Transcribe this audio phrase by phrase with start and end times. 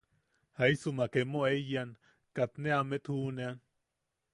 [0.61, 1.89] Jaisumak emo eiyan,
[2.35, 3.57] kat ne amet juʼunean...